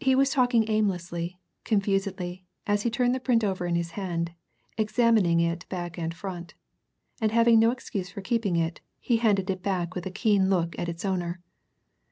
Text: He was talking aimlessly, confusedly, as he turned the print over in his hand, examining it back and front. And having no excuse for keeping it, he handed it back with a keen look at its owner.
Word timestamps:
He 0.00 0.16
was 0.16 0.30
talking 0.30 0.68
aimlessly, 0.68 1.38
confusedly, 1.62 2.44
as 2.66 2.82
he 2.82 2.90
turned 2.90 3.14
the 3.14 3.20
print 3.20 3.44
over 3.44 3.66
in 3.66 3.76
his 3.76 3.92
hand, 3.92 4.32
examining 4.76 5.38
it 5.38 5.64
back 5.68 5.96
and 5.96 6.12
front. 6.12 6.54
And 7.20 7.30
having 7.30 7.60
no 7.60 7.70
excuse 7.70 8.10
for 8.10 8.20
keeping 8.20 8.56
it, 8.56 8.80
he 8.98 9.18
handed 9.18 9.48
it 9.50 9.62
back 9.62 9.94
with 9.94 10.06
a 10.06 10.10
keen 10.10 10.50
look 10.50 10.76
at 10.76 10.88
its 10.88 11.04
owner. 11.04 11.40